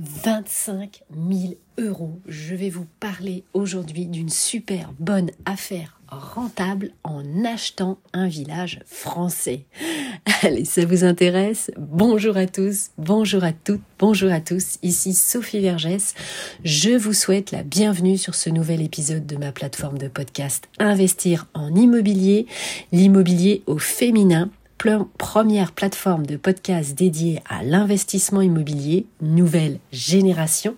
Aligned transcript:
25 0.00 1.02
000 1.30 1.54
euros. 1.78 2.20
Je 2.26 2.54
vais 2.54 2.70
vous 2.70 2.86
parler 3.00 3.44
aujourd'hui 3.52 4.06
d'une 4.06 4.30
super 4.30 4.92
bonne 4.98 5.30
affaire 5.44 6.00
rentable 6.08 6.90
en 7.04 7.22
achetant 7.44 7.98
un 8.12 8.26
village 8.26 8.80
français. 8.86 9.64
Allez, 10.42 10.64
ça 10.64 10.84
vous 10.84 11.04
intéresse? 11.04 11.70
Bonjour 11.78 12.36
à 12.36 12.46
tous, 12.46 12.90
bonjour 12.98 13.44
à 13.44 13.52
toutes, 13.52 13.82
bonjour 13.98 14.32
à 14.32 14.40
tous. 14.40 14.78
Ici 14.82 15.12
Sophie 15.12 15.60
Vergès. 15.60 16.14
Je 16.64 16.90
vous 16.90 17.12
souhaite 17.12 17.52
la 17.52 17.62
bienvenue 17.62 18.18
sur 18.18 18.34
ce 18.34 18.50
nouvel 18.50 18.82
épisode 18.82 19.26
de 19.26 19.36
ma 19.36 19.52
plateforme 19.52 19.98
de 19.98 20.08
podcast 20.08 20.68
Investir 20.78 21.46
en 21.54 21.74
immobilier, 21.74 22.46
l'immobilier 22.90 23.62
au 23.66 23.78
féminin 23.78 24.50
première 25.18 25.72
plateforme 25.72 26.24
de 26.24 26.36
podcast 26.36 26.94
dédiée 26.94 27.42
à 27.48 27.62
l'investissement 27.62 28.40
immobilier, 28.40 29.06
nouvelle 29.20 29.78
génération, 29.92 30.74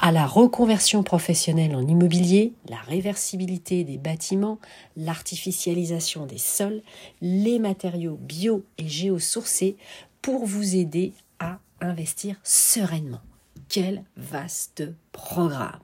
à 0.00 0.10
la 0.10 0.26
reconversion 0.26 1.04
professionnelle 1.04 1.76
en 1.76 1.86
immobilier, 1.86 2.52
la 2.68 2.78
réversibilité 2.88 3.84
des 3.84 3.96
bâtiments, 3.96 4.58
l'artificialisation 4.96 6.26
des 6.26 6.38
sols, 6.38 6.82
les 7.20 7.60
matériaux 7.60 8.18
bio 8.20 8.64
et 8.76 8.88
géosourcés 8.88 9.76
pour 10.20 10.44
vous 10.44 10.74
aider 10.74 11.12
à 11.38 11.58
investir 11.80 12.36
sereinement. 12.42 13.20
Quel 13.68 14.02
vaste 14.16 14.84
programme 15.12 15.78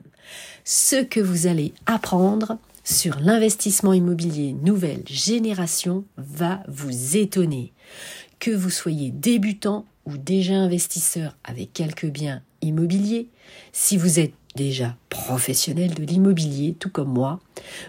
Ce 0.64 0.96
que 0.96 1.20
vous 1.20 1.46
allez 1.46 1.72
apprendre 1.86 2.58
sur 2.84 3.18
l'investissement 3.18 3.94
immobilier 3.94 4.52
nouvelle 4.52 5.02
génération 5.06 6.04
va 6.16 6.62
vous 6.68 7.16
étonner. 7.16 7.72
Que 8.38 8.50
vous 8.50 8.70
soyez 8.70 9.10
débutant 9.10 9.86
ou 10.04 10.18
déjà 10.18 10.54
investisseur 10.54 11.36
avec 11.44 11.72
quelques 11.72 12.06
biens 12.06 12.42
immobiliers, 12.60 13.28
si 13.72 13.96
vous 13.96 14.20
êtes 14.20 14.34
déjà 14.54 14.96
professionnel 15.08 15.94
de 15.94 16.04
l'immobilier, 16.04 16.76
tout 16.78 16.90
comme 16.90 17.12
moi, 17.12 17.40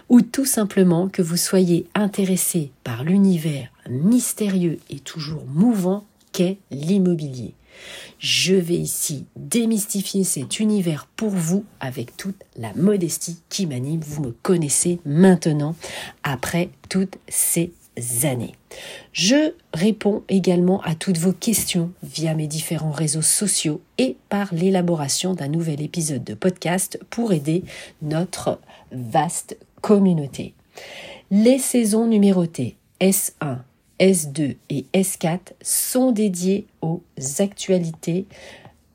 ou 0.08 0.22
tout 0.22 0.46
simplement 0.46 1.08
que 1.08 1.22
vous 1.22 1.36
soyez 1.36 1.86
intéressé 1.94 2.72
par 2.82 3.04
l'univers 3.04 3.68
mystérieux 3.88 4.78
et 4.90 4.98
toujours 4.98 5.44
mouvant 5.46 6.04
qu'est 6.32 6.58
l'immobilier. 6.70 7.54
Je 8.18 8.54
vais 8.54 8.74
ici 8.74 9.26
démystifier 9.36 10.24
cet 10.24 10.60
univers 10.60 11.06
pour 11.16 11.30
vous 11.30 11.64
avec 11.80 12.16
toute 12.16 12.42
la 12.56 12.72
modestie 12.74 13.40
qui 13.48 13.66
m'anime. 13.66 14.00
Vous 14.00 14.22
me 14.22 14.30
connaissez 14.42 14.98
maintenant 15.04 15.74
après 16.22 16.70
toutes 16.88 17.18
ces 17.28 17.72
années. 18.24 18.54
Je 19.12 19.52
réponds 19.72 20.22
également 20.28 20.82
à 20.82 20.94
toutes 20.94 21.18
vos 21.18 21.32
questions 21.32 21.92
via 22.02 22.34
mes 22.34 22.46
différents 22.46 22.90
réseaux 22.90 23.22
sociaux 23.22 23.80
et 23.98 24.16
par 24.28 24.54
l'élaboration 24.54 25.34
d'un 25.34 25.48
nouvel 25.48 25.80
épisode 25.80 26.24
de 26.24 26.34
podcast 26.34 26.98
pour 27.10 27.32
aider 27.32 27.64
notre 28.02 28.60
vaste 28.92 29.56
communauté. 29.80 30.54
Les 31.30 31.58
saisons 31.58 32.06
numérotées 32.06 32.76
S1, 33.00 33.58
S2 34.00 34.56
et 34.70 34.86
S4 34.94 35.52
sont 35.62 36.12
dédiés 36.12 36.66
aux 36.82 37.02
actualités 37.38 38.26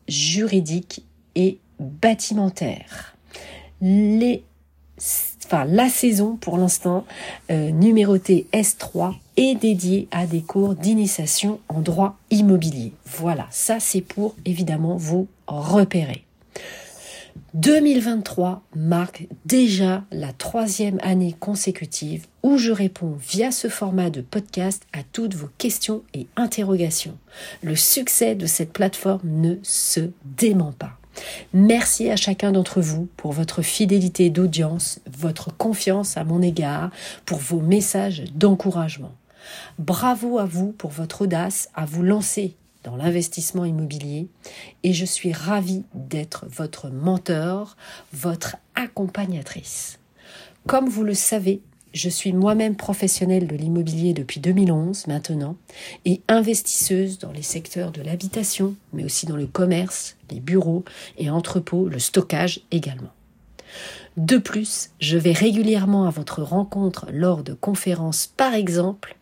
juridiques 0.08 1.03
et 1.35 1.58
bâtimentaires. 1.80 3.16
Les, 3.81 4.43
enfin, 5.45 5.66
la 5.66 5.89
saison, 5.89 6.35
pour 6.35 6.58
l'instant, 6.58 7.05
euh, 7.49 7.71
numérotée 7.71 8.47
S3 8.53 9.16
est 9.38 9.55
dédiée 9.55 10.08
à 10.11 10.27
des 10.27 10.41
cours 10.41 10.75
d'initiation 10.75 11.59
en 11.67 11.81
droit 11.81 12.17
immobilier. 12.30 12.93
Voilà, 13.05 13.47
ça 13.49 13.80
c'est 13.80 14.02
pour 14.02 14.36
évidemment 14.45 14.97
vous 14.97 15.27
repérer. 15.47 16.23
2023 17.53 18.63
marque 18.75 19.27
déjà 19.45 20.03
la 20.11 20.33
troisième 20.33 20.99
année 21.01 21.35
consécutive 21.39 22.25
où 22.43 22.57
je 22.57 22.71
réponds 22.71 23.17
via 23.19 23.52
ce 23.52 23.67
format 23.67 24.09
de 24.09 24.21
podcast 24.21 24.83
à 24.93 24.99
toutes 25.11 25.36
vos 25.36 25.49
questions 25.58 26.03
et 26.14 26.27
interrogations. 26.36 27.17
Le 27.61 27.75
succès 27.75 28.36
de 28.36 28.45
cette 28.45 28.73
plateforme 28.73 29.21
ne 29.23 29.55
se 29.64 30.11
dément 30.23 30.71
pas. 30.71 30.97
Merci 31.53 32.09
à 32.09 32.15
chacun 32.15 32.52
d'entre 32.52 32.81
vous 32.81 33.08
pour 33.17 33.33
votre 33.33 33.61
fidélité 33.61 34.30
d'audience, 34.30 34.99
votre 35.20 35.55
confiance 35.55 36.17
à 36.17 36.23
mon 36.23 36.41
égard, 36.41 36.89
pour 37.25 37.39
vos 37.39 37.59
messages 37.59 38.23
d'encouragement. 38.33 39.11
Bravo 39.80 40.39
à 40.39 40.45
vous 40.45 40.71
pour 40.71 40.91
votre 40.91 41.23
audace 41.23 41.70
à 41.73 41.86
vous 41.86 42.03
lancer 42.03 42.55
dans 42.83 42.95
l'investissement 42.95 43.65
immobilier 43.65 44.27
et 44.83 44.93
je 44.93 45.05
suis 45.05 45.33
ravie 45.33 45.83
d'être 45.93 46.45
votre 46.49 46.89
mentor, 46.89 47.77
votre 48.14 48.58
accompagnatrice. 48.75 49.99
Comme 50.67 50.89
vous 50.89 51.03
le 51.03 51.14
savez, 51.14 51.61
je 51.93 52.09
suis 52.09 52.31
moi-même 52.31 52.75
professionnelle 52.75 53.47
de 53.47 53.55
l'immobilier 53.55 54.14
depuis 54.14 54.39
2011 54.39 55.08
maintenant 55.08 55.58
et 56.05 56.21
investisseuse 56.27 57.20
dans 57.20 57.31
les 57.31 57.41
secteurs 57.41 57.91
de 57.91 58.02
l'habitation, 58.02 58.75
mais 58.93 59.03
aussi 59.03 59.25
dans 59.25 59.36
le 59.36 59.47
commerce, 59.47 60.15
les 60.30 60.39
bureaux 60.39 60.86
et 61.17 61.30
entrepôts, 61.30 61.89
le 61.89 61.99
stockage 61.99 62.61
également. 62.71 63.11
De 64.17 64.37
plus, 64.37 64.91
je 64.99 65.17
vais 65.17 65.31
régulièrement 65.31 66.05
à 66.05 66.09
votre 66.09 66.41
rencontre 66.41 67.08
lors 67.11 67.43
de 67.43 67.53
conférences 67.53 68.27
par 68.27 68.53
exemple 68.53 69.15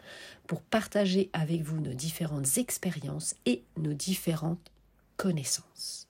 pour 0.50 0.62
partager 0.64 1.30
avec 1.32 1.62
vous 1.62 1.80
nos 1.80 1.94
différentes 1.94 2.58
expériences 2.58 3.36
et 3.46 3.62
nos 3.78 3.94
différentes 3.94 4.72
connaissances. 5.16 6.08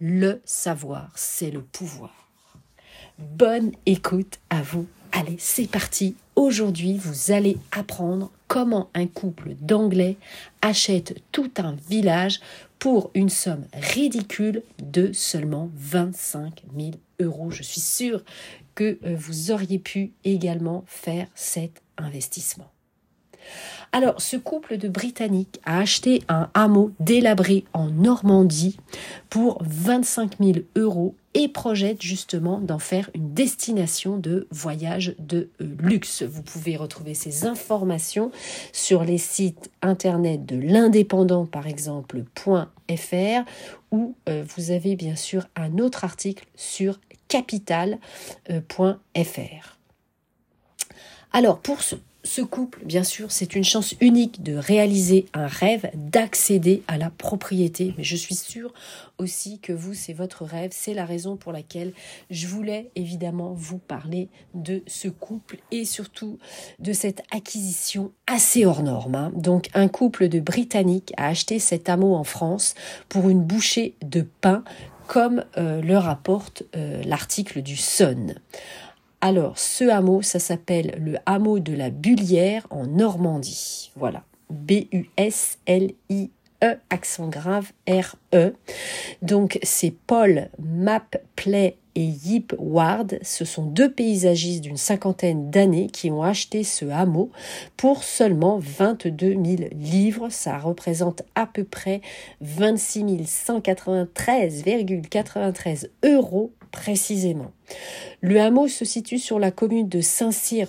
Le 0.00 0.40
savoir, 0.46 1.12
c'est 1.14 1.50
le 1.50 1.60
pouvoir. 1.60 2.26
Bonne 3.18 3.72
écoute 3.84 4.40
à 4.48 4.62
vous. 4.62 4.86
Allez, 5.12 5.36
c'est 5.38 5.70
parti. 5.70 6.16
Aujourd'hui, 6.36 6.96
vous 6.96 7.32
allez 7.32 7.58
apprendre 7.70 8.32
comment 8.48 8.88
un 8.94 9.06
couple 9.06 9.56
d'Anglais 9.60 10.16
achète 10.62 11.20
tout 11.30 11.50
un 11.58 11.76
village 11.90 12.40
pour 12.78 13.10
une 13.12 13.28
somme 13.28 13.66
ridicule 13.74 14.62
de 14.82 15.12
seulement 15.12 15.70
25 15.74 16.62
000 16.74 16.92
euros. 17.20 17.50
Je 17.50 17.62
suis 17.62 17.82
sûre 17.82 18.24
que 18.74 18.98
euh, 19.04 19.14
vous 19.14 19.50
auriez 19.50 19.78
pu 19.78 20.12
également 20.24 20.82
faire 20.86 21.26
cet 21.34 21.82
investissement. 21.98 22.72
Alors, 23.94 24.22
ce 24.22 24.38
couple 24.38 24.78
de 24.78 24.88
Britanniques 24.88 25.60
a 25.66 25.78
acheté 25.78 26.22
un 26.28 26.48
hameau 26.54 26.92
délabré 26.98 27.64
en 27.74 27.88
Normandie 27.88 28.78
pour 29.28 29.62
25 29.66 30.38
000 30.40 30.52
euros 30.76 31.14
et 31.34 31.48
projette 31.48 32.00
justement 32.00 32.58
d'en 32.58 32.78
faire 32.78 33.10
une 33.14 33.34
destination 33.34 34.16
de 34.16 34.46
voyage 34.50 35.14
de 35.18 35.50
euh, 35.60 35.76
luxe. 35.80 36.22
Vous 36.22 36.42
pouvez 36.42 36.76
retrouver 36.76 37.12
ces 37.12 37.44
informations 37.44 38.30
sur 38.72 39.04
les 39.04 39.18
sites 39.18 39.70
internet 39.82 40.46
de 40.46 40.56
l'indépendant 40.56 41.44
par 41.44 41.66
exemple 41.66 42.24
.fr 42.34 43.44
où 43.90 44.14
euh, 44.28 44.42
vous 44.56 44.70
avez 44.70 44.96
bien 44.96 45.16
sûr 45.16 45.46
un 45.54 45.78
autre 45.78 46.04
article 46.04 46.46
sur 46.56 46.98
capital.fr. 47.28 47.98
Alors 51.32 51.60
pour 51.60 51.82
ce 51.82 51.96
ce 52.24 52.40
couple, 52.40 52.84
bien 52.84 53.02
sûr, 53.02 53.32
c'est 53.32 53.56
une 53.56 53.64
chance 53.64 53.94
unique 54.00 54.42
de 54.42 54.54
réaliser 54.54 55.26
un 55.34 55.46
rêve, 55.46 55.90
d'accéder 55.94 56.82
à 56.86 56.96
la 56.96 57.10
propriété. 57.10 57.94
Mais 57.98 58.04
je 58.04 58.14
suis 58.14 58.36
sûre 58.36 58.72
aussi 59.18 59.58
que 59.58 59.72
vous, 59.72 59.92
c'est 59.92 60.12
votre 60.12 60.44
rêve. 60.44 60.70
C'est 60.72 60.94
la 60.94 61.04
raison 61.04 61.36
pour 61.36 61.52
laquelle 61.52 61.92
je 62.30 62.46
voulais 62.46 62.90
évidemment 62.94 63.52
vous 63.54 63.78
parler 63.78 64.28
de 64.54 64.82
ce 64.86 65.08
couple 65.08 65.58
et 65.72 65.84
surtout 65.84 66.38
de 66.78 66.92
cette 66.92 67.22
acquisition 67.32 68.12
assez 68.28 68.64
hors 68.66 68.84
norme. 68.84 69.16
Hein. 69.16 69.32
Donc, 69.34 69.68
un 69.74 69.88
couple 69.88 70.28
de 70.28 70.38
Britanniques 70.38 71.12
a 71.16 71.26
acheté 71.26 71.58
cet 71.58 71.88
hameau 71.88 72.14
en 72.14 72.24
France 72.24 72.74
pour 73.08 73.30
une 73.30 73.42
bouchée 73.42 73.96
de 74.00 74.24
pain 74.40 74.62
comme 75.08 75.44
euh, 75.58 75.82
le 75.82 75.98
rapporte 75.98 76.62
euh, 76.76 77.02
l'article 77.04 77.62
du 77.62 77.76
Sun. 77.76 78.36
Alors, 79.24 79.56
ce 79.56 79.84
hameau, 79.84 80.20
ça 80.20 80.40
s'appelle 80.40 80.96
le 80.98 81.14
hameau 81.26 81.60
de 81.60 81.72
la 81.72 81.90
Bullière 81.90 82.66
en 82.70 82.88
Normandie. 82.88 83.92
Voilà. 83.94 84.24
B-U-S-L-I 84.50 86.30
E, 86.64 86.76
accent 86.90 87.28
grave, 87.28 87.70
R-E. 87.88 88.52
Donc, 89.22 89.60
c'est 89.62 89.92
Paul 89.92 90.48
Mappley 90.58 91.76
et 91.94 92.04
Yip 92.04 92.52
Ward. 92.58 93.20
Ce 93.22 93.44
sont 93.44 93.64
deux 93.64 93.92
paysagistes 93.92 94.62
d'une 94.62 94.76
cinquantaine 94.76 95.50
d'années 95.50 95.88
qui 95.88 96.10
ont 96.10 96.24
acheté 96.24 96.64
ce 96.64 96.86
hameau 96.86 97.30
pour 97.76 98.02
seulement 98.02 98.58
22 98.60 99.32
000 99.32 99.44
livres. 99.72 100.30
Ça 100.30 100.58
représente 100.58 101.22
à 101.36 101.46
peu 101.46 101.62
près 101.62 102.00
26 102.40 103.04
193,93 103.24 105.90
euros 106.04 106.50
précisément. 106.72 107.52
Le 108.20 108.40
hameau 108.40 108.66
se 108.66 108.84
situe 108.84 109.18
sur 109.18 109.38
la 109.38 109.52
commune 109.52 109.88
de 109.88 110.00
Saint-Cyr 110.00 110.68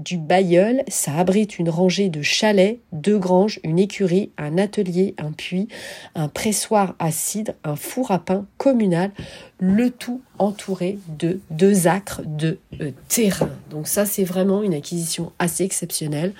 du 0.00 0.16
Bayeul, 0.16 0.82
ça 0.88 1.14
abrite 1.16 1.58
une 1.58 1.68
rangée 1.68 2.08
de 2.08 2.22
chalets, 2.22 2.80
deux 2.92 3.18
granges, 3.18 3.60
une 3.64 3.78
écurie, 3.78 4.32
un 4.38 4.56
atelier, 4.58 5.14
un 5.18 5.32
puits, 5.32 5.68
un 6.14 6.28
pressoir 6.28 6.94
à 6.98 7.12
cidre, 7.12 7.52
un 7.64 7.76
four 7.76 8.10
à 8.10 8.18
pain 8.18 8.46
communal, 8.56 9.10
le 9.58 9.90
tout 9.90 10.22
entouré 10.38 10.98
de 11.18 11.40
deux 11.50 11.86
acres 11.86 12.22
de 12.24 12.58
euh, 12.80 12.92
terrain. 13.08 13.50
Donc 13.70 13.86
ça, 13.86 14.06
c'est 14.06 14.24
vraiment 14.24 14.62
une 14.62 14.72
acquisition 14.72 15.32
assez 15.38 15.64
exceptionnelle. 15.64 16.32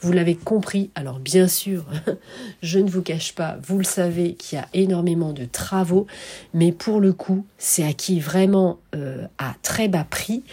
Vous 0.00 0.12
l'avez 0.12 0.36
compris, 0.36 0.90
alors 0.94 1.18
bien 1.18 1.48
sûr, 1.48 1.86
je 2.62 2.78
ne 2.78 2.90
vous 2.90 3.02
cache 3.02 3.34
pas, 3.34 3.56
vous 3.66 3.78
le 3.78 3.84
savez 3.84 4.34
qu'il 4.34 4.58
y 4.58 4.62
a 4.62 4.68
énormément 4.74 5.32
de 5.32 5.46
travaux, 5.46 6.06
mais 6.52 6.72
pour 6.72 7.00
le 7.00 7.12
coup, 7.12 7.46
c'est 7.56 7.84
acquis 7.84 8.20
vraiment 8.20 8.78
euh, 8.94 9.26
à 9.38 9.54
très 9.62 9.88
bas 9.88 10.06
prix 10.08 10.44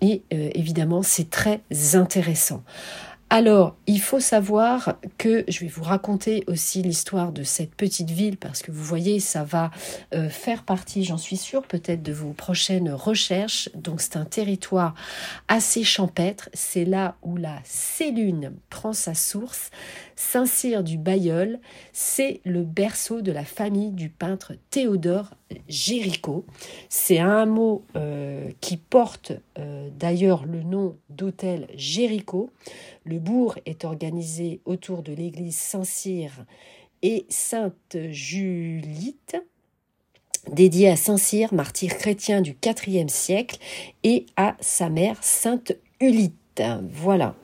et 0.00 0.22
euh, 0.32 0.50
évidemment, 0.54 1.02
c'est 1.02 1.30
très 1.30 1.60
intéressant. 1.94 2.62
Alors, 3.34 3.76
il 3.86 3.98
faut 3.98 4.20
savoir 4.20 4.98
que 5.16 5.46
je 5.48 5.60
vais 5.60 5.66
vous 5.66 5.84
raconter 5.84 6.44
aussi 6.48 6.82
l'histoire 6.82 7.32
de 7.32 7.44
cette 7.44 7.74
petite 7.74 8.10
ville 8.10 8.36
parce 8.36 8.60
que 8.60 8.70
vous 8.70 8.84
voyez, 8.84 9.20
ça 9.20 9.42
va 9.42 9.70
euh, 10.12 10.28
faire 10.28 10.64
partie, 10.64 11.02
j'en 11.02 11.16
suis 11.16 11.38
sûre, 11.38 11.62
peut-être 11.62 12.02
de 12.02 12.12
vos 12.12 12.34
prochaines 12.34 12.92
recherches. 12.92 13.70
Donc, 13.74 14.02
c'est 14.02 14.18
un 14.18 14.26
territoire 14.26 14.92
assez 15.48 15.82
champêtre. 15.82 16.50
C'est 16.52 16.84
là 16.84 17.16
où 17.22 17.38
la 17.38 17.56
Célune 17.64 18.52
prend 18.68 18.92
sa 18.92 19.14
source. 19.14 19.70
Saint-Cyr 20.14 20.84
du 20.84 20.98
Bayeul, 20.98 21.58
c'est 21.92 22.42
le 22.44 22.62
berceau 22.64 23.22
de 23.22 23.32
la 23.32 23.46
famille 23.46 23.92
du 23.92 24.10
peintre 24.10 24.52
Théodore 24.68 25.30
Géricault. 25.68 26.44
C'est 26.88 27.18
un 27.18 27.46
mot 27.46 27.84
euh, 27.96 28.50
qui 28.60 28.76
porte 28.76 29.32
euh, 29.58 29.88
d'ailleurs 29.98 30.44
le 30.44 30.62
nom 30.62 30.96
d'hôtel 31.10 31.66
Géricault. 31.74 32.50
Bourg 33.22 33.56
est 33.66 33.84
organisé 33.84 34.60
autour 34.64 35.02
de 35.02 35.12
l'église 35.12 35.56
Saint-Cyr 35.56 36.44
et 37.02 37.26
Sainte-Julite, 37.28 39.36
dédiée 40.52 40.88
à 40.88 40.96
Saint-Cyr, 40.96 41.54
martyr 41.54 41.96
chrétien 41.96 42.40
du 42.40 42.56
IVe 42.86 43.08
siècle, 43.08 43.58
et 44.02 44.26
à 44.36 44.56
sa 44.60 44.88
mère 44.88 45.22
Sainte 45.22 45.72
Ulite. 46.00 46.62
Voilà. 46.90 47.34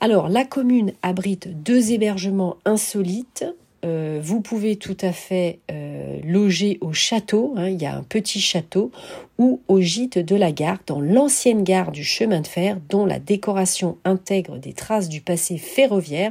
Alors, 0.00 0.28
la 0.28 0.44
commune 0.44 0.92
abrite 1.02 1.48
deux 1.62 1.92
hébergements 1.92 2.56
insolites 2.64 3.44
euh, 3.84 4.20
vous 4.22 4.40
pouvez 4.40 4.76
tout 4.76 4.96
à 5.00 5.10
fait 5.10 5.58
euh, 5.70 6.20
loger 6.24 6.78
au 6.80 6.92
château, 6.92 7.52
hein, 7.56 7.68
il 7.68 7.82
y 7.82 7.86
a 7.86 7.96
un 7.96 8.04
petit 8.04 8.40
château, 8.40 8.92
ou 9.38 9.60
au 9.66 9.80
gîte 9.80 10.18
de 10.18 10.36
la 10.36 10.52
gare, 10.52 10.78
dans 10.86 11.00
l'ancienne 11.00 11.64
gare 11.64 11.90
du 11.90 12.04
chemin 12.04 12.42
de 12.42 12.46
fer, 12.46 12.78
dont 12.88 13.06
la 13.06 13.18
décoration 13.18 13.98
intègre 14.04 14.58
des 14.58 14.72
traces 14.72 15.08
du 15.08 15.20
passé 15.20 15.58
ferroviaire 15.58 16.30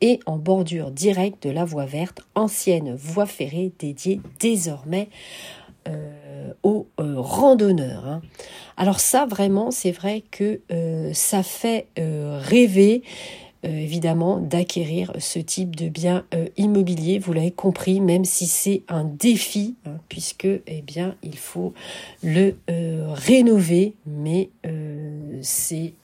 et 0.00 0.18
en 0.26 0.38
bordure 0.38 0.90
directe 0.90 1.46
de 1.46 1.50
la 1.50 1.64
voie 1.64 1.86
verte, 1.86 2.22
ancienne 2.34 2.96
voie 2.96 3.26
ferrée 3.26 3.70
dédiée 3.78 4.20
désormais 4.40 5.08
euh, 5.86 6.52
aux 6.64 6.88
randonneurs. 6.98 8.08
Hein. 8.08 8.22
Alors 8.76 8.98
ça, 8.98 9.24
vraiment, 9.24 9.70
c'est 9.70 9.92
vrai 9.92 10.24
que 10.32 10.60
ça 11.12 11.44
fait 11.44 11.86
rêver. 11.96 13.02
Euh, 13.64 13.70
évidemment 13.70 14.38
d'acquérir 14.38 15.10
ce 15.18 15.40
type 15.40 15.74
de 15.74 15.88
bien 15.88 16.24
euh, 16.32 16.46
immobilier. 16.56 17.18
Vous 17.18 17.32
l'avez 17.32 17.50
compris, 17.50 18.00
même 18.00 18.24
si 18.24 18.46
c'est 18.46 18.84
un 18.86 19.02
défi, 19.02 19.74
hein, 19.84 19.96
puisque 20.08 20.44
eh 20.44 20.82
bien 20.82 21.16
il 21.24 21.36
faut 21.36 21.74
le 22.22 22.54
euh, 22.70 23.08
rénover. 23.12 23.94
Mais 24.06 24.50
ces 25.42 25.94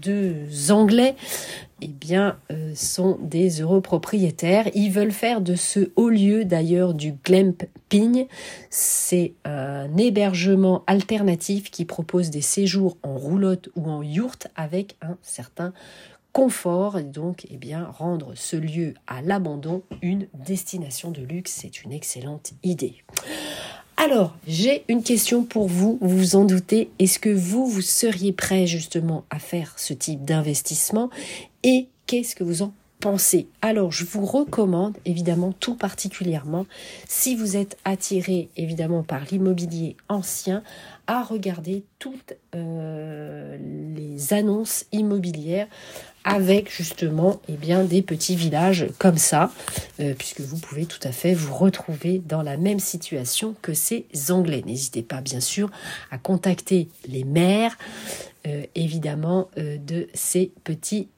deux 0.00 0.46
Anglais 0.70 1.14
eh 1.80 1.88
bien, 1.88 2.38
sont 2.74 3.18
des 3.20 3.60
heureux 3.60 3.80
propriétaires. 3.80 4.68
Ils 4.74 4.90
veulent 4.90 5.12
faire 5.12 5.40
de 5.40 5.54
ce 5.54 5.90
haut 5.96 6.10
lieu 6.10 6.44
d'ailleurs 6.44 6.92
du 6.94 7.12
glamping. 7.24 8.26
C'est 8.70 9.32
un 9.44 9.96
hébergement 9.96 10.84
alternatif 10.86 11.70
qui 11.70 11.84
propose 11.84 12.30
des 12.30 12.42
séjours 12.42 12.96
en 13.02 13.16
roulotte 13.16 13.70
ou 13.74 13.88
en 13.90 14.02
yourte 14.02 14.48
avec 14.56 14.96
un 15.02 15.16
certain 15.22 15.72
confort 16.34 16.98
et 16.98 17.04
donc 17.04 17.46
eh 17.48 17.56
bien, 17.56 17.84
rendre 17.84 18.32
ce 18.34 18.56
lieu 18.56 18.92
à 19.06 19.22
l'abandon 19.22 19.82
une 20.02 20.26
destination 20.34 21.10
de 21.12 21.22
luxe. 21.22 21.52
C'est 21.62 21.84
une 21.84 21.92
excellente 21.92 22.52
idée. 22.62 23.04
Alors, 23.96 24.36
j'ai 24.46 24.84
une 24.88 25.04
question 25.04 25.44
pour 25.44 25.68
vous, 25.68 25.96
vous 26.00 26.18
vous 26.18 26.36
en 26.36 26.44
doutez. 26.44 26.90
Est-ce 26.98 27.20
que 27.20 27.30
vous, 27.30 27.66
vous 27.66 27.80
seriez 27.80 28.32
prêt 28.32 28.66
justement 28.66 29.24
à 29.30 29.38
faire 29.38 29.78
ce 29.78 29.94
type 29.94 30.24
d'investissement 30.24 31.08
et 31.62 31.86
qu'est-ce 32.06 32.34
que 32.34 32.42
vous 32.42 32.62
en 32.62 32.74
pensez? 32.98 33.46
Alors, 33.62 33.92
je 33.92 34.04
vous 34.04 34.26
recommande 34.26 34.98
évidemment 35.04 35.52
tout 35.52 35.76
particulièrement, 35.76 36.66
si 37.06 37.36
vous 37.36 37.56
êtes 37.56 37.78
attiré 37.84 38.48
évidemment 38.56 39.04
par 39.04 39.22
l'immobilier 39.30 39.96
ancien, 40.08 40.64
à 41.06 41.22
regarder 41.22 41.84
toutes 41.98 42.34
euh, 42.56 43.56
les 43.94 44.32
annonces 44.32 44.86
immobilières 44.90 45.68
avec 46.24 46.74
justement 46.74 47.40
eh 47.48 47.52
bien, 47.52 47.84
des 47.84 48.02
petits 48.02 48.34
villages 48.34 48.86
comme 48.98 49.18
ça, 49.18 49.52
euh, 50.00 50.14
puisque 50.16 50.40
vous 50.40 50.56
pouvez 50.56 50.86
tout 50.86 51.00
à 51.02 51.12
fait 51.12 51.34
vous 51.34 51.54
retrouver 51.54 52.20
dans 52.26 52.42
la 52.42 52.56
même 52.56 52.80
situation 52.80 53.54
que 53.62 53.74
ces 53.74 54.06
Anglais. 54.30 54.62
N'hésitez 54.66 55.02
pas 55.02 55.20
bien 55.20 55.40
sûr 55.40 55.70
à 56.10 56.18
contacter 56.18 56.88
les 57.06 57.24
maires, 57.24 57.76
euh, 58.46 58.64
évidemment, 58.74 59.48
euh, 59.58 59.76
de 59.76 60.08
ces 60.14 60.50
petits 60.64 61.08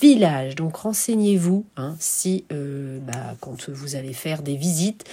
villages. 0.00 0.54
Donc 0.54 0.76
renseignez-vous 0.76 1.64
hein, 1.76 1.96
si, 1.98 2.44
bah, 2.50 3.36
quand 3.40 3.68
vous 3.68 3.96
allez 3.96 4.12
faire 4.12 4.42
des 4.42 4.56
visites, 4.56 5.04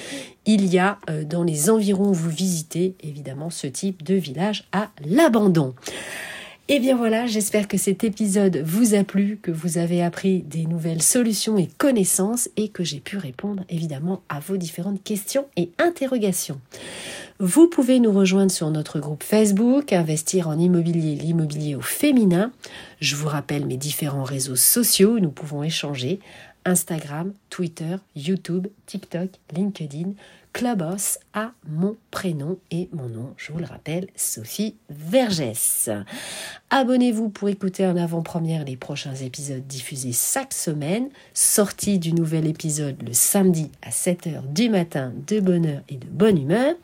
il 0.46 0.66
y 0.68 0.80
a 0.80 0.98
dans 1.26 1.44
les 1.44 1.70
environs 1.70 2.10
où 2.10 2.14
vous 2.14 2.30
visitez, 2.30 2.96
évidemment, 3.02 3.50
ce 3.50 3.68
type 3.68 4.04
de 4.04 4.16
village 4.16 4.68
à 4.72 4.90
l'abandon. 5.06 5.74
Et 6.72 6.76
eh 6.76 6.80
bien 6.80 6.96
voilà, 6.96 7.26
j'espère 7.26 7.68
que 7.68 7.78
cet 7.78 8.04
épisode 8.04 8.58
vous 8.58 8.94
a 8.94 9.04
plu, 9.04 9.40
que 9.42 9.50
vous 9.50 9.80
avez 9.80 10.04
appris 10.04 10.44
des 10.44 10.68
nouvelles 10.68 11.02
solutions 11.02 11.58
et 11.58 11.68
connaissances 11.80 12.48
et 12.58 12.70
que 12.70 12.84
j'ai 12.84 13.00
pu 13.00 13.18
répondre 13.18 13.64
évidemment 13.70 14.22
à 14.30 14.40
vos 14.40 14.56
différentes 14.56 15.02
questions 15.02 15.48
et 15.56 15.72
interrogations. 15.80 16.62
Vous 17.40 17.68
pouvez 17.68 18.00
nous 18.00 18.12
rejoindre 18.12 18.52
sur 18.52 18.70
notre 18.70 19.00
groupe 19.00 19.24
Facebook, 19.24 19.94
Investir 19.94 20.48
en 20.48 20.60
immobilier, 20.60 21.16
l'immobilier 21.16 21.74
au 21.74 21.82
féminin. 21.82 22.52
Je 23.02 23.16
vous 23.16 23.30
rappelle 23.30 23.66
mes 23.66 23.78
différents 23.78 24.24
réseaux 24.24 24.56
sociaux 24.56 25.20
nous 25.20 25.32
pouvons 25.32 25.64
échanger. 25.64 26.20
Instagram, 26.66 27.34
Twitter, 27.50 27.96
YouTube, 28.16 28.68
TikTok, 28.86 29.30
LinkedIn. 29.56 30.12
Clubhouse 30.54 31.20
à 31.34 31.52
mon 31.68 31.96
prénom 32.12 32.58
et 32.72 32.90
mon 32.92 33.08
nom, 33.08 33.34
je 33.38 33.52
vous 33.52 33.60
le 33.60 33.66
rappelle, 33.66 34.08
Sophie 34.16 34.76
Vergès. 34.90 35.90
Abonnez-vous 36.70 37.30
pour 37.30 37.50
écouter 37.50 37.86
en 37.86 37.96
avant-première 37.96 38.66
les 38.66 38.76
prochains 38.76 39.16
épisodes 39.16 39.66
diffusés 39.66 40.12
chaque 40.12 40.54
semaine, 40.54 41.10
sortie 41.34 42.00
du 42.00 42.14
nouvel 42.14 42.48
épisode 42.48 43.02
le 43.04 43.14
samedi 43.14 43.72
à 43.82 43.92
7h 43.92 44.52
du 44.52 44.70
matin 44.70 45.14
de 45.28 45.40
bonne 45.40 45.66
heure 45.66 45.84
et 45.88 45.98
de 45.98 46.08
bonne 46.08 46.38
humeur. 46.38 46.76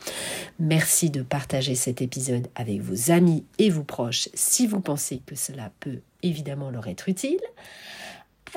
Merci 0.59 1.09
de 1.09 1.23
partager 1.23 1.75
cet 1.75 2.01
épisode 2.01 2.47
avec 2.55 2.81
vos 2.81 3.11
amis 3.11 3.43
et 3.57 3.69
vos 3.69 3.83
proches 3.83 4.29
si 4.33 4.67
vous 4.67 4.79
pensez 4.79 5.21
que 5.25 5.35
cela 5.35 5.71
peut 5.79 5.99
évidemment 6.23 6.69
leur 6.69 6.87
être 6.87 7.09
utile. 7.09 7.41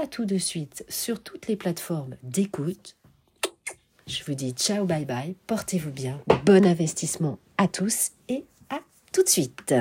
À 0.01 0.07
tout 0.07 0.27
de 0.27 0.39
suite 0.39 0.85
sur 0.89 1.21
toutes 1.21 1.49
les 1.49 1.57
plateformes 1.57 2.15
d'écoute 2.23 2.95
je 4.09 4.25
vous 4.25 4.35
dis 4.35 4.53
ciao, 4.53 4.85
bye 4.87 5.05
bye, 5.05 5.37
portez-vous 5.47 5.91
bien, 5.91 6.21
bon 6.45 6.65
investissement 6.67 7.39
à 7.59 7.69
tous 7.69 8.11
et 8.29 8.45
à 8.71 8.81
tout 9.13 9.23
de 9.23 9.29
suite. 9.29 9.75